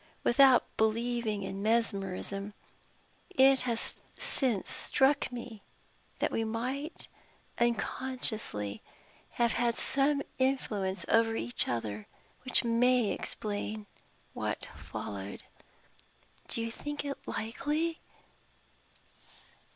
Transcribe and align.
Without 0.23 0.63
believing 0.77 1.43
in 1.43 1.61
mesmerism, 1.61 2.55
it 3.29 3.59
has 3.69 3.97
since 4.17 4.67
struck 4.71 5.31
me 5.31 5.61
that 6.17 6.31
we 6.31 6.43
might 6.43 7.07
unconsciously 7.59 8.81
have 9.33 9.51
had 9.51 9.75
some 9.75 10.23
influence 10.39 11.05
over 11.07 11.35
each 11.35 11.67
other, 11.67 12.07
which 12.41 12.63
may 12.63 13.11
explain 13.11 13.85
what 14.33 14.65
followed. 14.75 15.43
Do 16.47 16.61
you 16.61 16.71
think 16.71 17.05
it 17.05 17.15
likely?" 17.27 17.99